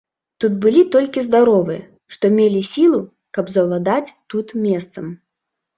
Тут 0.43 0.53
былі 0.63 0.79
толькі 0.95 1.25
здаровыя, 1.27 1.83
што 2.15 2.25
мелі 2.39 2.65
сілу, 2.73 2.99
каб 3.39 3.45
заўладаць 3.59 4.15
тут 4.35 4.61
месцам. 4.69 5.05